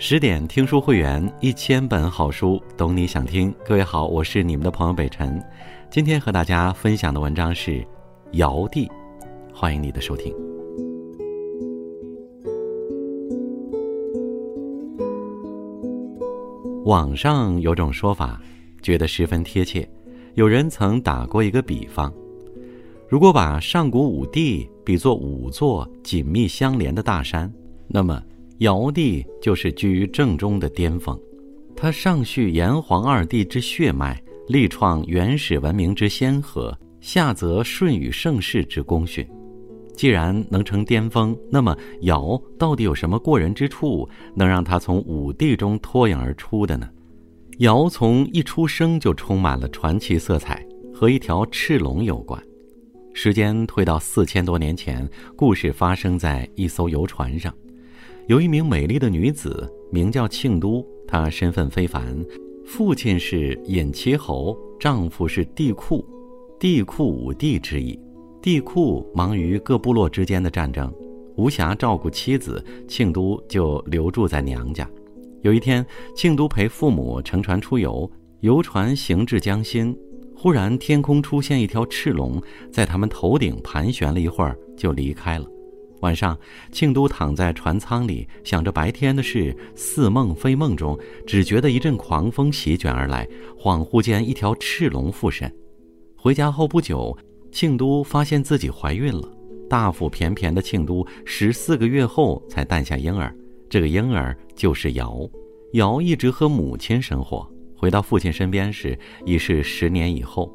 [0.00, 3.52] 十点听书会员，一千本好书，懂你想听。
[3.66, 5.42] 各位好，我是你们的朋友北辰。
[5.90, 7.72] 今天和大家分享的文章是
[8.34, 8.86] 《尧帝》，
[9.52, 10.32] 欢迎你的收听。
[16.84, 18.40] 网上有种说法，
[18.80, 19.86] 觉得十分贴切。
[20.34, 22.14] 有人曾打过一个比方：
[23.08, 27.52] 如果把上古五帝比作五座紧密相连的大山，
[27.88, 28.22] 那么。
[28.58, 31.16] 尧帝就是居于正中的巅峰，
[31.76, 39.24] 他上续炎黄二帝之血脉，力创原始文明之先河，下则舜禹盛世之功勋。
[39.94, 46.88] 既然能成巅峰，那么尧到底有什么过人之处，能让他从五帝中脱颖而出的呢？
[47.58, 52.40] 尧从一出生就充满了传奇色彩，和一条赤龙有关。
[53.14, 57.54] 时间推到四千多年前，故事发生在一艘游船上。
[58.28, 62.22] 有一名美丽的女子，名叫庆都，她身份非凡，
[62.66, 66.04] 父亲是尹齐侯，丈夫是帝喾，
[66.60, 67.98] 帝喾五帝之一。
[68.42, 70.92] 帝喾忙于各部落之间的战争，
[71.38, 74.86] 无暇照顾妻子，庆都就留住在娘家。
[75.40, 75.84] 有一天，
[76.14, 79.96] 庆都陪父母乘船出游，游船行至江心，
[80.36, 82.38] 忽然天空出现一条赤龙，
[82.70, 85.46] 在他们头顶盘旋了一会儿，就离开了。
[86.00, 86.38] 晚上，
[86.70, 95.52] 庆都躺在船舱里，想着白天的事，似梦非梦中，只觉得一阵狂风席卷而来，恍惚间一条赤龙附身。
[96.16, 97.16] 回家后不久，
[97.50, 99.28] 庆都发现自己怀孕了。
[99.68, 103.34] 大腹便便的庆都十四个月后才诞下婴儿，
[103.68, 105.28] 这个婴儿就是尧。
[105.74, 110.50] 尧一直和母亲生活，回到父亲身边时已是十年以后。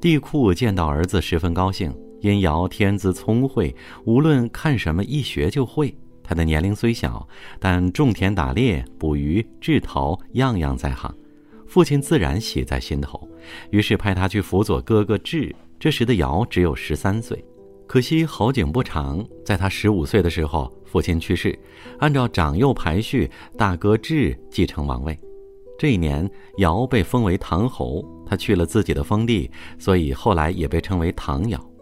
[0.00, 1.94] 帝喾见到儿子十分高兴。
[2.24, 5.94] 因尧天资聪慧，无论看什么一学就会。
[6.22, 7.28] 他的年龄虽小，
[7.60, 11.14] 但种田、打猎、捕鱼、制陶，样样在行。
[11.66, 13.28] 父亲自然喜在心头，
[13.70, 15.54] 于是派他去辅佐哥哥智。
[15.78, 17.44] 这时的尧只有十三岁，
[17.86, 21.58] 可惜好景不长，在他十五岁的时候，父亲去世。
[21.98, 25.18] 按照长幼排序，大哥智继承王位。
[25.78, 31.73] 这一年，尧被封为唐侯，他去了自己的封地，所以后来也被称为唐尧。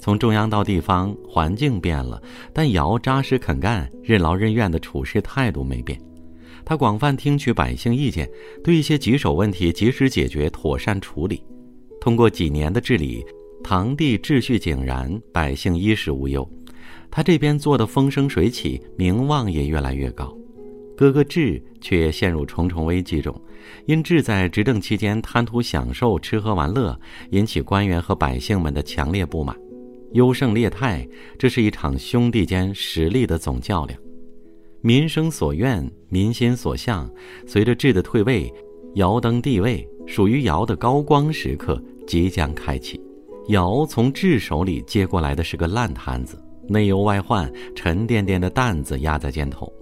[0.00, 2.20] 从中央到地方，环境变了，
[2.52, 6.00] 但尧扎实肯干、任劳任怨的处事态度没变。
[6.64, 8.28] 他广泛听取百姓意见，
[8.64, 11.42] 对一些棘手问题及时解决、妥善处理。
[12.00, 13.24] 通过几年的治理，
[13.62, 16.48] 唐地秩序井然，百姓衣食无忧。
[17.10, 20.34] 他这边做的风生水起，名望也越来越高。
[20.96, 23.34] 哥哥智却陷入重重危机中，
[23.86, 26.98] 因智在执政期间贪图享受、吃喝玩乐，
[27.30, 29.56] 引起官员和百姓们的强烈不满。
[30.12, 31.06] 优胜劣汰，
[31.38, 33.98] 这是一场兄弟间实力的总较量。
[34.82, 37.08] 民生所愿，民心所向。
[37.46, 38.52] 随着智的退位，
[38.94, 43.00] 尧登帝位，属于尧的高光时刻即将开启。
[43.48, 49.72] 尧从智手里接过来的是个烂摊子，内忧外患，沉甸甸的担子压在肩头。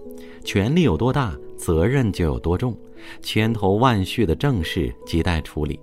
[0.44, 2.76] 权力有多大，责任就有多重。
[3.22, 5.78] 千头万绪的政事亟待处理。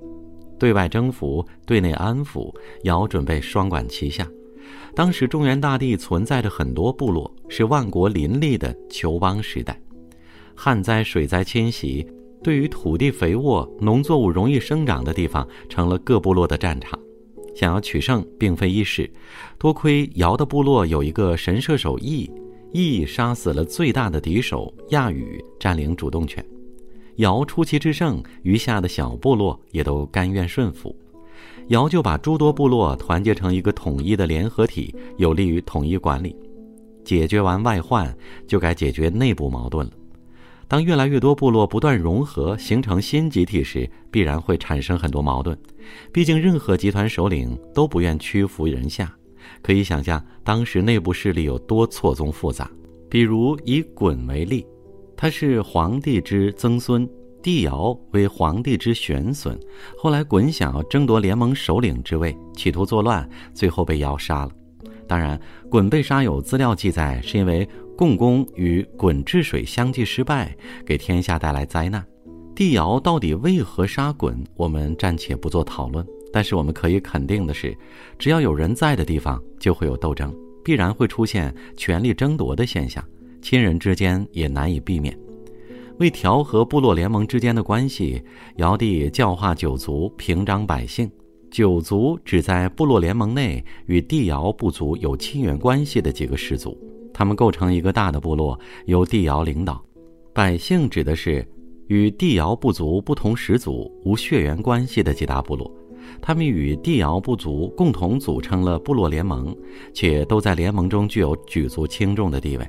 [0.60, 4.28] 对外征服，对内安抚，尧准备双管齐下。
[4.96, 9.80] 当时中原大地存在着很多部落，是万国林立的求邦时代。
[10.56, 12.08] 旱灾、水灾侵袭，
[12.42, 16.98] 对于土地肥沃、农作物容易生长的地方，成了各部落的战场。
[17.54, 19.10] 想要取胜，并非易事。
[19.58, 22.32] 多亏尧的部落有一个神射手羿，
[22.74, 26.46] 羿杀死了最大的敌手亚羽，占领主动权。
[27.18, 30.96] 尧出奇制胜，余下的小部落也都甘愿顺服。
[31.70, 36.36] 尧就把诸多部落团结成一个统一的联合体，有利于统一管理。
[37.04, 38.16] 解决完外患，
[38.48, 39.94] 就该解决内部矛盾了。
[40.68, 45.58] 当越来越多部落不断融合，形成新集体时，必然会产生很多矛盾。
[46.12, 49.12] 毕竟，任何集团首领都不愿屈服人下。
[49.62, 52.70] 可以想象，当时内部势力有多错综复杂。
[53.10, 54.66] 比如以鲧为例。
[55.18, 57.08] 他是皇帝之曾孙，
[57.42, 59.58] 帝尧为皇帝之玄孙。
[59.98, 64.52] 后来鲧想要争夺联盟首领之位，企图作乱，最后被尧杀了。
[65.08, 65.40] 当然，
[65.70, 72.06] 鲧被杀有资料记载，是因为共工与鲧治水相继失败，给天下带来灾难。
[72.56, 76.06] 帝尧到底为何杀鲧，我们暂且不做讨论。
[76.34, 77.78] 但是我们可以肯定的是，
[78.20, 83.02] 只要有人在的地方，就会有斗争，必然会出现权力争夺的现象。
[83.46, 85.16] 亲人之间也难以避免。
[86.00, 88.20] 为调和部落联盟之间的关系，
[88.56, 91.08] 尧帝教化九族，平章百姓。
[91.52, 96.76] 九族指在部落联盟内与帝尧部族有亲缘关系的几个氏族，
[97.14, 99.80] 他们构成一个大的部落，由帝尧领导。
[100.34, 101.48] 百姓指的是
[101.86, 105.72] 与帝尧部族不同始祖、无血缘关系的几大部落，
[106.20, 109.56] 他们与帝尧部族共同组成了部落联盟，
[109.94, 112.68] 且都在联盟中具有举足轻重的地位。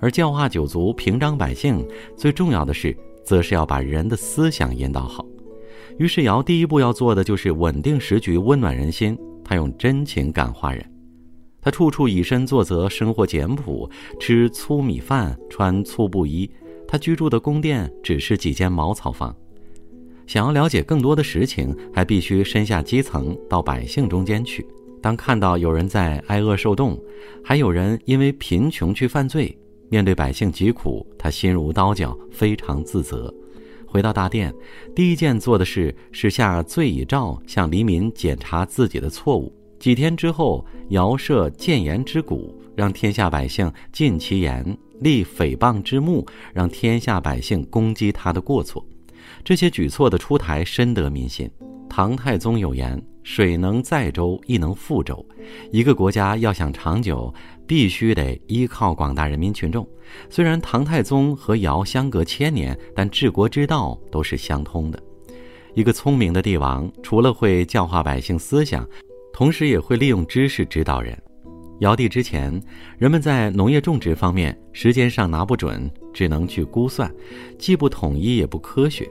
[0.00, 5.24] 而教化九族、平章百姓，最重要的是，则是要把人的思想引导好。
[5.98, 9.16] 于是尧第一步要做的就是稳定时局、温暖人心。
[9.42, 10.84] 他用真情感化人。
[11.60, 13.88] 他处处以身作则，生活简朴，
[14.18, 16.50] 吃粗米饭，穿粗布衣。
[16.86, 19.34] 他居住的宫殿只是几间茅草房。
[20.26, 24.66] 想要了解更多的实情，还必须身下基层，到百姓中间去。
[25.00, 27.00] 当看到有人在挨饿受冻，
[27.44, 29.56] 还有人因为贫穷去犯罪，
[29.88, 33.32] 面对百姓疾苦，他心如刀绞，非常自责。
[33.86, 34.52] 回到大殿，
[34.94, 39.52] 第一件做的事是下罪已诏，向黎民检查自己的错误。
[39.78, 44.64] 几天之后，遥设谏言之鼓，让天下百姓尽其言；
[45.00, 48.84] 立诽谤之目，让天下百姓攻击他的过错。
[49.44, 51.48] 这些举措的出台，深得民心。
[51.88, 55.26] 唐太宗有言：“水能载舟，亦能覆舟。”
[55.72, 57.34] 一个国家要想长久，
[57.66, 59.86] 必须得依靠广大人民群众。
[60.30, 65.02] 虽然唐太宗和尧相隔千年，但治国之道都是相通的。
[65.74, 68.88] 一个聪明的帝王，除了会教化百姓思想，
[69.32, 71.20] 同时也会利用知识指导人。
[71.80, 72.62] 尧帝之前，
[72.96, 77.12] 人们在农业种植方面时间上拿不准，只能去估算，
[77.58, 79.10] 既不统一也不科学。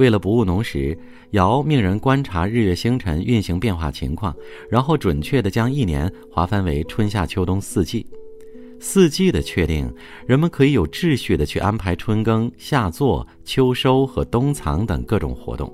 [0.00, 0.98] 为了不误农时，
[1.32, 4.34] 尧命人观察日月星辰运行变化情况，
[4.70, 8.06] 然后准确地将一年划分为春夏秋冬四季。
[8.80, 9.92] 四季的确定，
[10.26, 15.70] 人们可以有秩序地去安排春耕、夏作、秋收和冬藏等各种活动。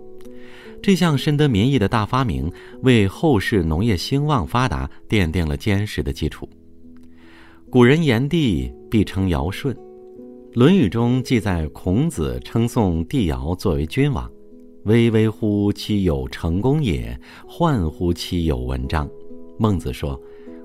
[0.82, 2.50] 这项深得民意的大发明，
[2.82, 6.49] 为后世农业兴旺发达奠定了坚实的基础。
[7.70, 9.73] 古人言帝必称尧舜，
[10.56, 14.26] 《论语》中记载孔子称颂帝尧作为君王
[14.84, 17.14] ：“巍巍乎其有成功也，
[17.46, 19.06] 焕乎其有文章。”
[19.60, 20.18] 孟子说：“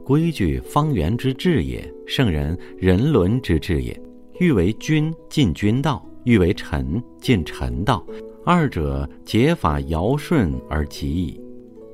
[0.05, 4.01] 规矩方圆之治也，圣人人伦之治也。
[4.39, 8.01] 欲为君，尽君道；欲为臣，尽臣道。”
[8.45, 11.37] 二者解法尧舜而极矣。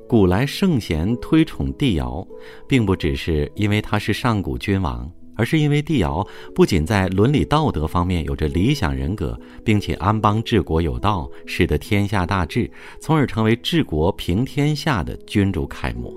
[0.08, 2.24] 古来圣贤推崇帝尧，
[2.68, 12.68] 并不只是因为他是上古君王，而是因为帝尧不仅在伦理道德方面有着理想人格，并且安邦治国有道，使得天下大治，
[13.00, 16.12] 从而成为治国平天下的君主楷模。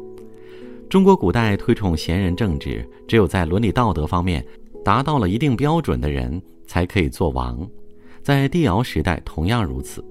[0.89, 4.43] 中国古代推崇贤人政治，只有在伦理道德方面
[4.83, 7.65] 达到了一定标准的人才可以做王，
[8.23, 10.03] 在帝尧时代同样如此。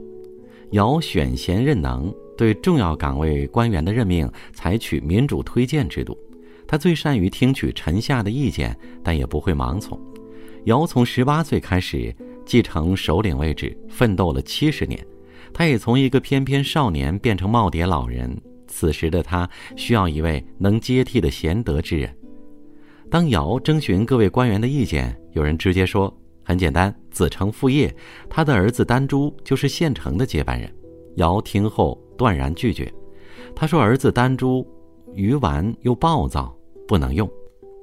[0.70, 6.16] 尧选贤任能，对重要岗位官员的任命采取民主推荐制度。
[6.70, 10.00] 他最善于听取臣下的意见，但也不会盲从。
[10.66, 12.14] 尧从十八岁开始
[12.46, 15.04] 继承首领位置，奋斗了七十年。
[15.52, 18.40] 他也从一个翩翩少年变成耄耋老人。
[18.68, 22.16] 此时的他需要一位能接替的贤德之人。
[23.10, 26.16] 当尧征询各位官员的意见，有人直接说。
[26.44, 27.92] 很简单，子承父业，
[28.28, 30.72] 他的儿子丹朱就是现成的接班人。
[31.16, 32.92] 尧听后断然拒绝，
[33.56, 34.64] 他说：“儿子丹朱
[35.14, 36.56] 愚顽又暴躁，
[36.90, 37.30] 不能用。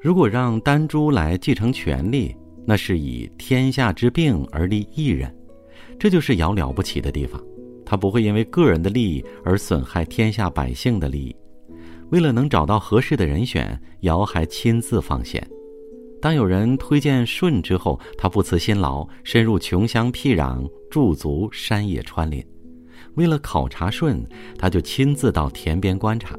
[0.01, 2.35] 如果让丹朱来继承权力，
[2.66, 5.33] 那是以天下之病而立一人。
[5.97, 7.42] 这就是尧了不起的地方，
[7.85, 11.33] 他不会因为个人的利益而损害天下百姓的利益。
[12.09, 15.42] 为了能找到合适的人选，尧还亲自放贤。”
[16.21, 22.45] 当有人推荐舜之后，他不辞辛劳，深入穷乡僻壤，驻足山野川林。
[23.16, 24.21] 为了考察舜，
[24.57, 26.37] 他就亲自到田边观察。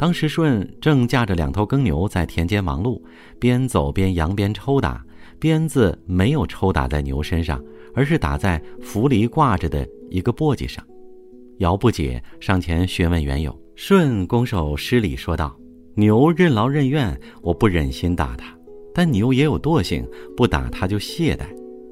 [0.00, 2.98] 当时舜正驾着两头耕牛在田间忙碌，
[3.38, 5.04] 边走边扬鞭抽打，
[5.38, 10.82] 鞭子没有抽打在牛身上，而是打在扶犁挂着的一个簸箕上。
[11.58, 13.54] 尧不解，上前询问缘由。
[13.76, 15.54] 舜拱手施礼说道
[15.94, 18.56] ：“牛任劳任怨，我不忍心打它。”
[18.94, 20.02] 但牛也有惰性，
[20.34, 21.44] 不打它就懈怠。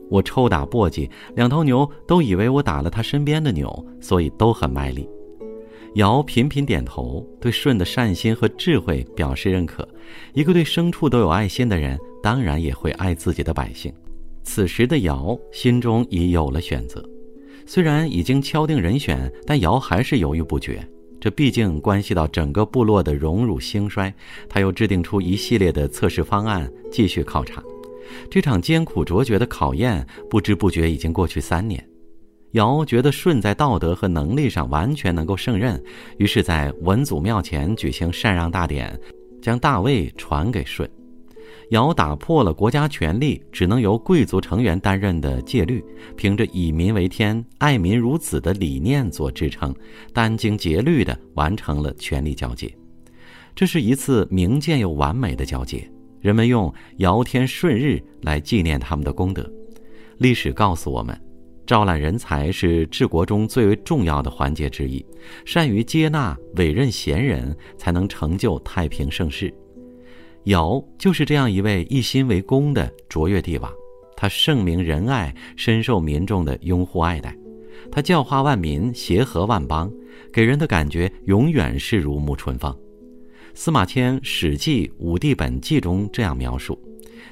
[0.09, 5.07] 我抽打簸箕，两头牛都以为我打了它身边的牛，所以都很卖力。
[5.95, 9.87] 尧频频点头，对舜的善心和智慧表示认可。
[10.35, 13.93] 一个对牲畜都有爱心的人，当然也会爱自己的百姓。
[14.45, 17.03] 此时的尧心中已有了选择，
[17.67, 20.87] 虽然已经敲定人选，但尧还是犹豫不决。
[21.21, 24.15] 这毕竟关系到整个部落的荣辱兴衰，
[24.49, 27.63] 他又制定出一系列的测试方案，继续考察。
[28.31, 31.85] 这场艰苦卓绝的考验，不知不觉已经过去三年。
[32.53, 35.83] 尧觉得舜在道德和能力上完全能够胜任，
[36.17, 38.99] 于是，在文祖庙前举行禅让大典，
[39.43, 40.89] 将大位传给舜。
[41.71, 45.85] 尧打破了国家权力只能由贵族成员担任的戒律，
[46.17, 49.75] 凭着以民为天、爱民如子的理念做支撑，
[50.15, 52.75] 殚精竭虑地完成了权力交接。
[53.55, 55.87] 这是一次明鉴又完美的交接，
[56.23, 59.47] 人们用尧天顺日来纪念他们的功德。
[60.17, 61.19] 历史告诉我们，
[61.69, 65.05] 招揽人才是治国中最为重要的环节之一，
[65.45, 69.53] 善于接纳委任贤人，才能成就太平盛世。
[70.45, 73.71] 尧就是这样一位一心为公的卓越帝王，
[74.17, 77.37] 他圣明仁爱，深受民众的拥护爱戴。
[77.93, 79.93] 他教化万民，协和万邦，
[80.33, 82.75] 给人的感觉永远是如沐春风。
[83.53, 86.81] 司马迁《史记·武帝本纪》中这样描述：“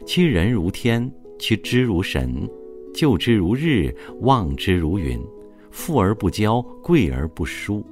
[0.04, 2.46] 其人如天，其知如神，
[2.96, 5.22] 就之如日，望之如云，
[5.70, 7.84] 富而不骄，贵而不疏。”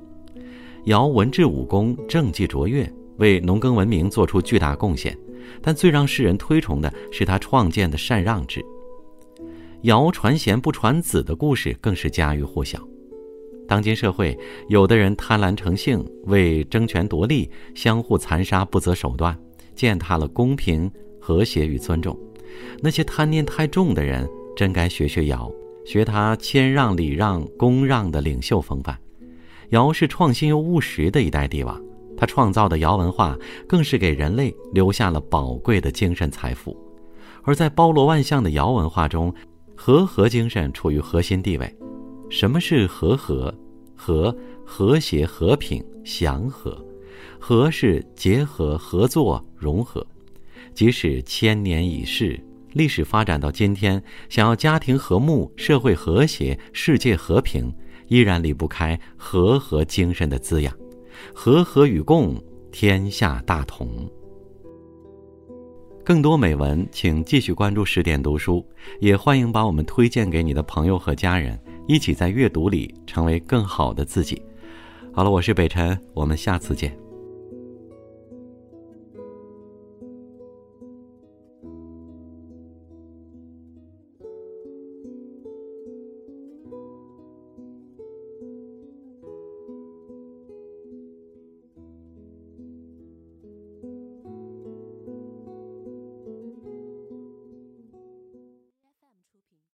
[0.87, 2.91] 尧文治武功，政绩卓越。
[3.19, 5.17] 为农耕文明做出巨大贡献，
[5.63, 8.61] 但最让世人推崇的是他创建的禅让制。
[9.83, 12.81] 尧传贤不传子的故事更是家喻户晓。
[13.69, 14.37] 当今社会，
[14.69, 19.39] 有的人贪婪成性，为争权夺利，相互残杀，不择手段，
[19.77, 22.19] 践踏了公平、和谐与尊重。
[22.83, 25.51] 那些贪念太重的人，真该学学尧，
[25.85, 28.99] 学他谦让、礼让、恭让的领袖风范。
[29.71, 31.81] 尧是创新又务实的一代帝王。
[32.17, 36.77] 他创造的尧文化，更是给人类留下了宝贵的精神财富。
[37.43, 39.35] 而在包罗万象的尧文化中，
[39.75, 41.77] 和合精神处于核心地位。
[42.31, 43.53] 什么是和合？
[43.97, 44.35] 和
[44.65, 46.83] 和谐、和平、祥和。
[47.39, 50.07] 和是结合、合作、融合。
[50.73, 52.41] 即使千年已逝，
[52.75, 57.73] 历史发展到今天，想要家庭和睦、社会和谐、世界和平，
[58.09, 60.77] 依然离不开和合精神的滋养。
[61.33, 62.35] 和合与共，
[62.73, 63.89] 天下大同。
[66.05, 68.67] 更多美文，请继续关注十点读书，
[69.01, 74.43] 也欢迎把我们推荐给你的朋友和家人，一起在阅读里成为更好的自己。
[75.13, 77.04] 好了，我是北辰，我们下次见。